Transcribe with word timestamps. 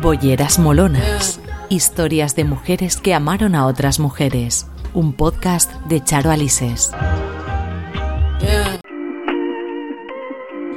Bolleras 0.00 0.60
Molonas. 0.60 1.40
Historias 1.68 2.36
de 2.36 2.44
mujeres 2.44 2.98
que 2.98 3.14
amaron 3.14 3.56
a 3.56 3.66
otras 3.66 3.98
mujeres. 3.98 4.68
Un 4.94 5.12
podcast 5.12 5.72
de 5.86 6.02
Charo 6.04 6.30
Alises. 6.30 6.92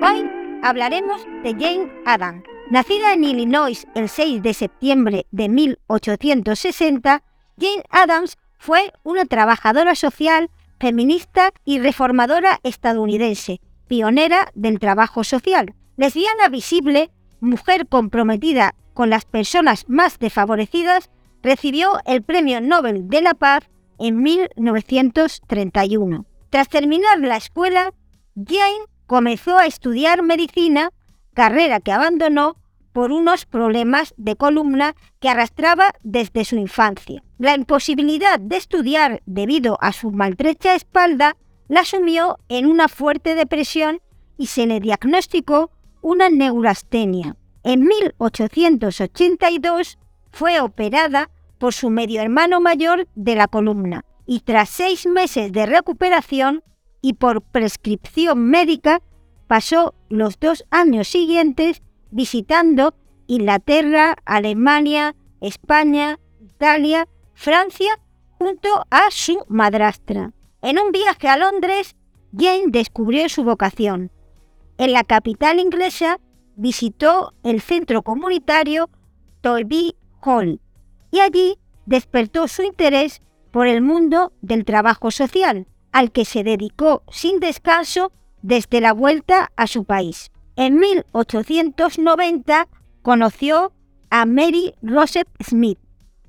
Hoy 0.00 0.24
hablaremos 0.62 1.26
de 1.42 1.52
Jane 1.52 1.92
Addams. 2.06 2.42
Nacida 2.70 3.12
en 3.12 3.24
Illinois 3.24 3.86
el 3.94 4.08
6 4.08 4.42
de 4.42 4.54
septiembre 4.54 5.26
de 5.30 5.50
1860, 5.50 7.22
Jane 7.60 7.84
Addams 7.90 8.38
fue 8.56 8.94
una 9.02 9.26
trabajadora 9.26 9.94
social, 9.94 10.48
feminista 10.80 11.52
y 11.66 11.80
reformadora 11.80 12.60
estadounidense, 12.62 13.60
pionera 13.88 14.50
del 14.54 14.78
trabajo 14.78 15.22
social. 15.22 15.74
Lesbiana 15.98 16.48
visible, 16.48 17.10
mujer 17.40 17.86
comprometida 17.86 18.74
con 18.94 19.10
las 19.10 19.24
personas 19.24 19.84
más 19.88 20.18
desfavorecidas, 20.18 21.10
recibió 21.42 21.98
el 22.06 22.22
Premio 22.22 22.60
Nobel 22.60 23.08
de 23.08 23.22
la 23.22 23.34
Paz 23.34 23.68
en 23.98 24.22
1931. 24.22 26.26
Tras 26.50 26.68
terminar 26.68 27.18
la 27.20 27.36
escuela, 27.36 27.92
Jane 28.36 28.86
comenzó 29.06 29.58
a 29.58 29.66
estudiar 29.66 30.22
medicina, 30.22 30.90
carrera 31.34 31.80
que 31.80 31.92
abandonó 31.92 32.56
por 32.92 33.10
unos 33.10 33.46
problemas 33.46 34.14
de 34.16 34.36
columna 34.36 34.94
que 35.18 35.28
arrastraba 35.28 35.92
desde 36.02 36.44
su 36.44 36.56
infancia. 36.56 37.22
La 37.38 37.54
imposibilidad 37.54 38.38
de 38.38 38.56
estudiar 38.56 39.22
debido 39.26 39.78
a 39.80 39.92
su 39.92 40.10
maltrecha 40.10 40.74
espalda 40.74 41.36
la 41.68 41.84
sumió 41.84 42.38
en 42.48 42.66
una 42.66 42.88
fuerte 42.88 43.34
depresión 43.34 44.00
y 44.36 44.46
se 44.46 44.66
le 44.66 44.80
diagnosticó 44.80 45.70
una 46.02 46.28
neurastenia. 46.28 47.36
En 47.64 47.84
1882 47.84 49.98
fue 50.30 50.60
operada 50.60 51.30
por 51.58 51.72
su 51.72 51.90
medio 51.90 52.20
hermano 52.20 52.60
mayor 52.60 53.06
de 53.14 53.36
la 53.36 53.46
columna 53.46 54.04
y 54.26 54.40
tras 54.40 54.68
seis 54.68 55.06
meses 55.06 55.52
de 55.52 55.66
recuperación 55.66 56.64
y 57.00 57.12
por 57.14 57.42
prescripción 57.42 58.46
médica 58.46 59.00
pasó 59.46 59.94
los 60.08 60.40
dos 60.40 60.64
años 60.70 61.06
siguientes 61.08 61.82
visitando 62.10 62.94
Inglaterra, 63.26 64.16
Alemania, 64.24 65.14
España, 65.40 66.18
Italia, 66.40 67.08
Francia 67.34 68.00
junto 68.38 68.86
a 68.90 69.10
su 69.10 69.44
madrastra. 69.48 70.32
En 70.62 70.78
un 70.78 70.90
viaje 70.90 71.28
a 71.28 71.36
Londres, 71.36 71.96
Jane 72.36 72.64
descubrió 72.68 73.28
su 73.28 73.44
vocación. 73.44 74.10
En 74.78 74.92
la 74.92 75.04
capital 75.04 75.60
inglesa 75.60 76.18
visitó 76.56 77.32
el 77.42 77.60
centro 77.60 78.02
comunitario 78.02 78.90
Toynbee 79.40 79.94
Hall 80.22 80.60
y 81.10 81.20
allí 81.20 81.58
despertó 81.86 82.48
su 82.48 82.62
interés 82.62 83.22
por 83.50 83.66
el 83.66 83.82
mundo 83.82 84.32
del 84.40 84.64
trabajo 84.64 85.10
social, 85.10 85.66
al 85.92 86.10
que 86.10 86.24
se 86.24 86.42
dedicó 86.42 87.02
sin 87.10 87.38
descanso 87.38 88.12
desde 88.40 88.80
la 88.80 88.92
vuelta 88.92 89.52
a 89.56 89.66
su 89.66 89.84
país. 89.84 90.30
En 90.56 90.78
1890 90.78 92.68
conoció 93.02 93.72
a 94.10 94.26
Mary 94.26 94.74
Rosette 94.82 95.28
Smith, 95.42 95.78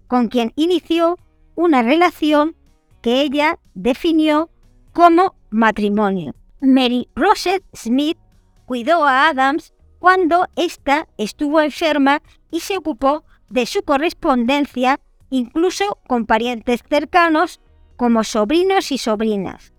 con 0.08 0.28
quien 0.28 0.52
inició 0.56 1.18
una 1.56 1.82
relación 1.82 2.56
que 3.02 3.22
ella 3.22 3.60
definió 3.74 4.50
como 4.92 5.36
matrimonio. 5.50 6.36
Mary 6.62 7.10
Rosette 7.16 7.66
Smith 7.74 8.18
cuidó 8.66 9.06
a 9.06 9.28
Adams 9.28 9.74
cuando 10.04 10.46
ésta 10.58 11.08
estuvo 11.18 11.62
enferma 11.62 12.22
y 12.52 12.60
se 12.60 12.76
ocupó 12.76 13.24
de 13.48 13.66
su 13.66 13.84
correspondencia 13.84 15.00
incluso 15.30 15.98
con 16.08 16.26
parientes 16.26 16.84
cercanos 16.90 17.62
como 17.96 18.26
sobrinos 18.26 18.92
y 18.92 18.98
sobrinas. 18.98 19.72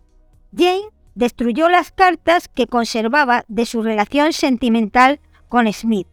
Jane 0.56 0.88
destruyó 1.14 1.68
las 1.68 1.92
cartas 1.92 2.48
que 2.48 2.66
conservaba 2.66 3.44
de 3.48 3.66
su 3.66 3.82
relación 3.82 4.32
sentimental 4.32 5.20
con 5.50 5.70
Smith. 5.70 6.08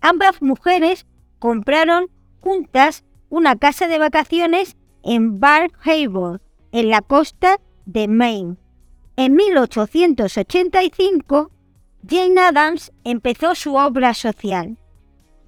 Ambas 0.00 0.42
mujeres 0.42 1.06
compraron 1.38 2.10
juntas 2.40 3.04
una 3.28 3.54
casa 3.54 3.86
de 3.86 4.00
vacaciones 4.00 4.76
en 5.04 5.38
Bar 5.38 5.70
Harbor, 5.84 6.42
en 6.72 6.90
la 6.90 7.02
costa 7.02 7.60
de 7.86 8.08
Maine. 8.08 8.56
En 9.14 9.36
1885, 9.36 11.52
Jane 12.08 12.40
Addams 12.40 12.90
empezó 13.04 13.54
su 13.54 13.76
obra 13.76 14.12
social. 14.12 14.76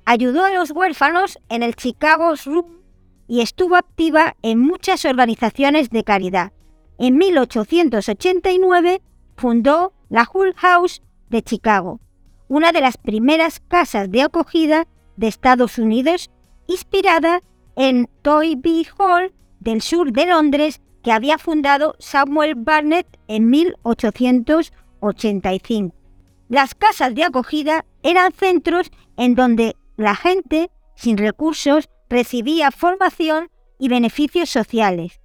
Ayudó 0.05 0.45
a 0.45 0.51
los 0.51 0.71
huérfanos 0.71 1.41
en 1.49 1.65
el 1.65 1.75
Chicago's 1.75 2.47
Room 2.47 2.81
y 3.27 3.41
estuvo 3.41 3.75
activa 3.75 4.37
en 4.43 4.61
muchas 4.61 5.05
organizaciones 5.05 5.91
de 5.91 6.05
caridad. 6.05 6.53
En 6.99 7.17
1889 7.17 9.03
fundó 9.37 9.95
la 10.09 10.31
Hull 10.33 10.55
House 10.55 11.03
de 11.29 11.43
Chicago, 11.43 11.99
una 12.47 12.71
de 12.71 12.83
las 12.83 12.99
primeras 12.99 13.59
casas 13.59 14.09
de 14.13 14.23
acogida 14.23 14.87
de 15.17 15.27
Estados 15.27 15.79
Unidos, 15.79 16.31
inspirada 16.69 17.43
en 17.75 18.09
Toynbee 18.23 18.87
Hall 18.97 19.35
del 19.59 19.83
sur 19.83 20.13
de 20.13 20.27
Londres 20.27 20.81
que 21.03 21.11
había 21.11 21.39
fundado 21.39 21.97
Samuel 21.99 22.55
Barnett 22.55 23.09
en 23.27 23.51
1885. 23.51 26.04
Las 26.49 26.75
casas 26.75 27.15
de 27.15 27.25
acogida 27.25 27.85
eran 28.03 28.33
centros 28.33 28.91
en 29.17 29.35
donde 29.35 29.77
la 29.97 30.15
gente 30.15 30.71
sin 30.95 31.17
recursos 31.17 31.89
recibía 32.09 32.71
formación 32.71 33.51
y 33.79 33.89
beneficios 33.89 34.51
sociales 34.51 35.21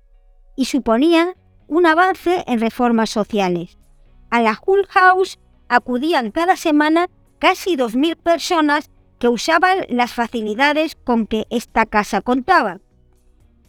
y 0.55 0.65
suponían 0.65 1.33
un 1.67 1.85
avance 1.85 2.43
en 2.47 2.59
reformas 2.59 3.09
sociales. 3.09 3.77
A 4.29 4.41
la 4.41 4.59
Hull 4.65 4.85
House 4.87 5.39
acudían 5.67 6.31
cada 6.31 6.55
semana 6.55 7.09
casi 7.37 7.75
2.000 7.75 8.17
personas 8.17 8.89
que 9.19 9.27
usaban 9.27 9.85
las 9.89 10.13
facilidades 10.13 10.95
con 10.95 11.27
que 11.27 11.45
esta 11.49 11.85
casa 11.85 12.21
contaba. 12.21 12.79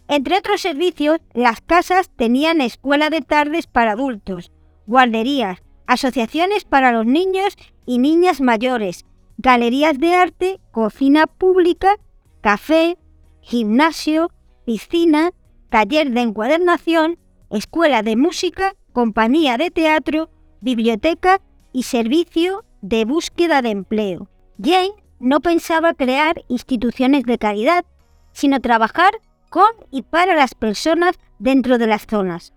Entre 0.09 0.37
otros 0.37 0.61
servicios, 0.61 1.19
las 1.35 1.61
casas 1.61 2.11
tenían 2.17 2.61
escuela 2.61 3.11
de 3.11 3.21
tardes 3.21 3.67
para 3.67 3.93
adultos, 3.93 4.51
guarderías, 4.87 5.63
asociaciones 5.91 6.65
para 6.65 6.93
los 6.93 7.05
niños 7.05 7.57
y 7.85 7.99
niñas 7.99 8.41
mayores, 8.41 9.05
galerías 9.39 9.99
de 9.99 10.15
arte, 10.15 10.61
cocina 10.71 11.27
pública, 11.27 11.97
café, 12.43 12.97
gimnasio, 13.41 14.31
piscina, 14.65 15.33
taller 15.69 16.13
de 16.13 16.21
encuadernación, 16.21 17.19
escuela 17.51 18.05
de 18.05 18.15
música, 18.15 18.77
compañía 18.93 19.59
de 19.59 19.73
teatro, 19.73 20.31
biblioteca 20.61 21.41
y 21.73 21.83
servicio 21.83 22.65
de 22.83 23.05
búsqueda 23.05 23.61
de 23.61 23.71
empleo. 23.71 24.29
Jane 24.63 24.95
no 25.19 25.41
pensaba 25.41 25.95
crear 25.95 26.45
instituciones 26.47 27.25
de 27.25 27.37
caridad, 27.37 27.85
sino 28.31 28.61
trabajar 28.61 29.11
con 29.49 29.71
y 29.91 30.03
para 30.03 30.37
las 30.37 30.55
personas 30.55 31.19
dentro 31.41 31.79
de 31.79 31.89
las 31.89 32.07
zonas. 32.07 32.55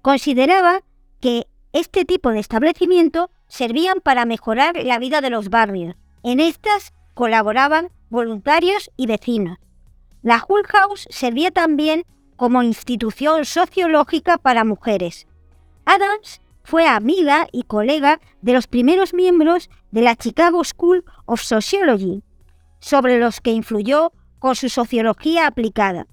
Consideraba 0.00 0.82
que 1.20 1.48
este 1.72 2.04
tipo 2.04 2.30
de 2.30 2.40
establecimiento 2.40 3.30
servían 3.46 4.00
para 4.00 4.24
mejorar 4.24 4.82
la 4.84 4.98
vida 4.98 5.20
de 5.20 5.30
los 5.30 5.50
barrios. 5.50 5.96
En 6.22 6.40
estas 6.40 6.92
colaboraban 7.14 7.90
voluntarios 8.10 8.90
y 8.96 9.06
vecinos. 9.06 9.58
La 10.22 10.44
Hull 10.46 10.64
House 10.66 11.06
servía 11.10 11.50
también 11.50 12.04
como 12.36 12.62
institución 12.62 13.44
sociológica 13.44 14.38
para 14.38 14.64
mujeres. 14.64 15.26
Adams 15.84 16.40
fue 16.62 16.86
amiga 16.86 17.46
y 17.50 17.62
colega 17.62 18.20
de 18.42 18.52
los 18.52 18.66
primeros 18.66 19.14
miembros 19.14 19.70
de 19.90 20.02
la 20.02 20.16
Chicago 20.16 20.62
School 20.64 21.04
of 21.24 21.40
Sociology, 21.40 22.22
sobre 22.78 23.18
los 23.18 23.40
que 23.40 23.52
influyó 23.52 24.12
con 24.38 24.54
su 24.54 24.68
sociología 24.68 25.46
aplicada. 25.46 26.06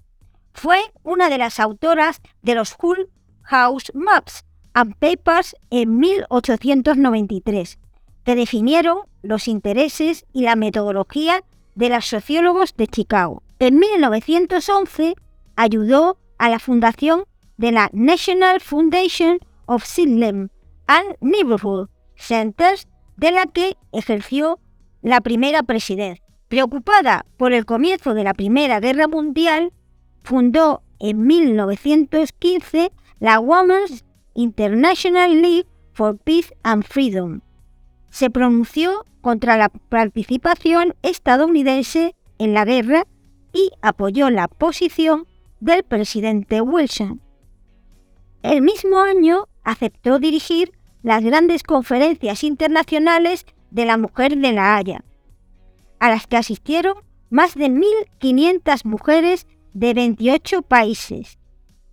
Fue 0.54 0.80
una 1.04 1.30
de 1.30 1.38
las 1.38 1.60
autoras 1.60 2.22
de 2.42 2.56
los 2.56 2.76
Hull 2.82 3.10
House 3.44 3.92
Maps 3.94 4.46
and 4.76 4.94
Papers 4.98 5.56
en 5.72 5.98
1893, 6.00 7.80
que 8.26 8.36
definieron 8.36 9.00
los 9.24 9.48
intereses 9.48 10.26
y 10.34 10.44
la 10.44 10.56
metodología 10.56 11.44
de 11.76 11.90
los 11.90 12.06
sociólogos 12.06 12.76
de 12.76 12.88
Chicago. 12.88 13.42
En 13.60 13.80
1911 13.80 15.16
ayudó 15.56 16.18
a 16.38 16.50
la 16.50 16.60
fundación 16.60 17.24
de 17.58 17.72
la 17.72 17.90
National 17.94 18.60
Foundation 18.60 19.40
of 19.66 19.86
Salem 19.86 20.50
and 20.88 21.16
Neighborhood 21.22 21.90
Centers, 22.16 22.88
de 23.16 23.32
la 23.32 23.46
que 23.46 23.78
ejerció 23.94 24.60
la 25.02 25.22
primera 25.22 25.64
presidencia. 25.64 26.24
Preocupada 26.50 27.26
por 27.38 27.54
el 27.54 27.66
comienzo 27.66 28.14
de 28.14 28.26
la 28.26 28.34
Primera 28.34 28.82
Guerra 28.82 29.08
Mundial, 29.08 29.72
fundó 30.22 30.84
en 31.00 31.26
1915 31.26 32.92
la 33.20 33.40
Women's 33.40 34.04
International 34.36 35.42
League 35.42 35.68
for 35.94 36.18
Peace 36.18 36.54
and 36.64 36.84
Freedom. 36.84 37.42
Se 38.10 38.30
pronunció 38.30 39.06
contra 39.22 39.58
la 39.58 39.70
participación 39.70 40.94
estadounidense 41.02 42.16
en 42.38 42.54
la 42.54 42.66
guerra 42.66 43.08
y 43.54 43.72
apoyó 43.82 44.30
la 44.30 44.48
posición 44.48 45.26
del 45.60 45.84
presidente 45.84 46.62
Wilson. 46.62 47.22
El 48.44 48.62
mismo 48.62 49.00
año 49.00 49.48
aceptó 49.64 50.20
dirigir 50.20 50.72
las 51.02 51.24
grandes 51.24 51.64
conferencias 51.64 52.44
internacionales 52.44 53.46
de 53.72 53.86
la 53.86 53.98
mujer 53.98 54.38
de 54.38 54.52
La 54.52 54.76
Haya, 54.76 55.04
a 56.00 56.10
las 56.10 56.28
que 56.28 56.38
asistieron 56.38 56.96
más 57.30 57.56
de 57.56 57.70
1.500 57.70 58.86
mujeres 58.86 59.48
de 59.74 59.94
28 59.94 60.62
países. 60.62 61.40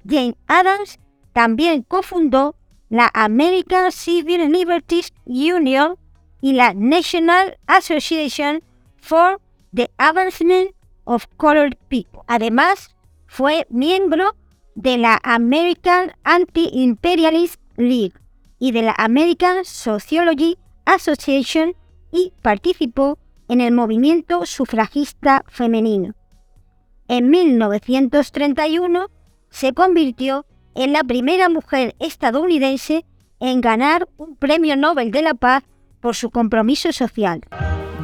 Jane 0.05 0.37
Adams 0.47 0.99
también 1.33 1.83
cofundó 1.83 2.57
la 2.89 3.11
American 3.15 3.91
Civil 3.91 4.53
Liberties 4.53 5.13
Union 5.25 5.97
y 6.41 6.53
la 6.53 6.75
National 6.75 7.59
Association 7.67 8.63
for 8.97 9.41
the 9.75 9.91
Advancement 9.97 10.75
of 11.05 11.27
Colored 11.37 11.77
People. 11.89 12.21
Además, 12.27 12.95
fue 13.27 13.67
miembro 13.71 14.37
de 14.75 14.99
la 14.99 15.19
American 15.23 16.13
Anti-Imperialist 16.25 17.61
League 17.77 18.15
y 18.59 18.73
de 18.73 18.83
la 18.83 18.95
American 18.99 19.65
Sociology 19.65 20.59
Association 20.85 21.75
y 22.11 22.33
participó 22.43 23.19
en 23.49 23.61
el 23.61 23.73
movimiento 23.73 24.47
sufragista 24.47 25.45
femenino. 25.49 26.15
En 27.09 27.31
1931 27.31 29.09
se 29.51 29.73
convirtió 29.73 30.47
en 30.75 30.93
la 30.93 31.05
primera 31.05 31.49
mujer 31.49 31.95
estadounidense 31.99 33.05
en 33.41 33.61
ganar 33.61 34.09
un 34.17 34.37
premio 34.37 34.77
Nobel 34.77 35.11
de 35.11 35.23
la 35.23 35.35
Paz 35.35 35.65
por 36.01 36.15
su 36.15 36.31
compromiso 36.31 36.93
social. 36.93 37.41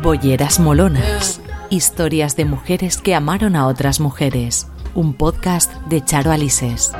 Bolleras 0.02 0.60
Molonas. 0.60 1.40
Historias 1.70 2.36
de 2.36 2.44
mujeres 2.44 2.98
que 2.98 3.14
amaron 3.14 3.56
a 3.56 3.66
otras 3.66 4.00
mujeres. 4.00 4.68
Un 4.94 5.14
podcast 5.14 5.72
de 5.86 6.04
Charo 6.04 6.30
Alises. 6.30 6.92